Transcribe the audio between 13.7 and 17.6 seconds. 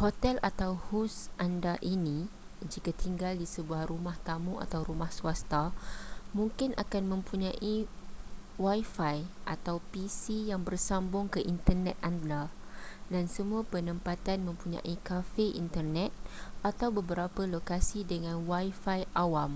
penempatan mempunyai kafe internet atau beberapa